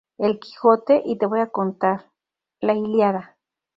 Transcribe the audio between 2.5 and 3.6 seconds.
la Ilíada".